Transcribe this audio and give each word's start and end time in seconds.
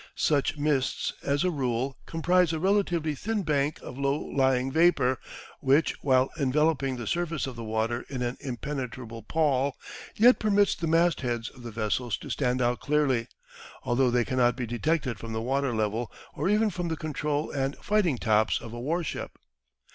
Such 0.15 0.57
mists 0.57 1.13
as 1.21 1.43
a 1.43 1.51
rule 1.51 1.95
comprise 2.07 2.53
a 2.53 2.59
relatively 2.59 3.13
thin 3.13 3.43
bank 3.43 3.79
of 3.83 3.99
low 3.99 4.17
lying 4.19 4.71
vapour, 4.71 5.19
which 5.59 5.93
while 6.01 6.31
enveloping 6.39 6.97
the 6.97 7.05
surface 7.05 7.45
of 7.45 7.55
the 7.55 7.63
water 7.63 8.03
in 8.09 8.23
an 8.23 8.35
impenetrable 8.39 9.21
pall, 9.21 9.75
yet 10.15 10.39
permits 10.39 10.73
the 10.73 10.87
mast 10.87 11.21
heads 11.21 11.49
of 11.49 11.61
the 11.61 11.69
vessels 11.69 12.17
to 12.17 12.31
stand 12.31 12.63
out 12.63 12.79
clearly, 12.79 13.27
although 13.83 14.09
they 14.09 14.25
cannot 14.25 14.55
be 14.57 14.65
detected 14.65 15.19
from 15.19 15.33
the 15.33 15.39
water 15.43 15.71
level 15.71 16.11
or 16.33 16.49
even 16.49 16.71
from 16.71 16.87
the 16.87 16.97
control 16.97 17.51
and 17.51 17.77
fighting 17.77 18.17
tops 18.17 18.59
of 18.59 18.73
a 18.73 18.79
warship. 18.79 19.37